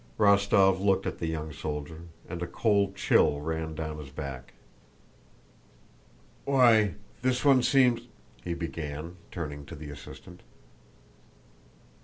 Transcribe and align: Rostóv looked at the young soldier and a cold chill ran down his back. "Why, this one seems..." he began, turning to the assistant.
Rostóv 0.17 0.83
looked 0.83 1.05
at 1.05 1.19
the 1.19 1.27
young 1.27 1.53
soldier 1.53 2.01
and 2.27 2.41
a 2.41 2.47
cold 2.47 2.95
chill 2.95 3.39
ran 3.39 3.75
down 3.75 3.99
his 3.99 4.09
back. 4.09 4.55
"Why, 6.43 6.95
this 7.21 7.45
one 7.45 7.61
seems..." 7.61 8.07
he 8.43 8.55
began, 8.55 9.17
turning 9.29 9.63
to 9.67 9.75
the 9.75 9.91
assistant. 9.91 10.41